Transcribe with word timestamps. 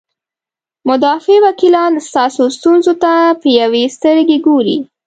مدافع 0.87 1.35
وکیلان 1.45 1.93
ستاسو 2.07 2.43
ستونزو 2.57 2.93
ته 3.03 3.13
په 3.41 3.47
یوې 3.61 3.83
سترګې 3.95 4.37
ګوري. 4.45 4.77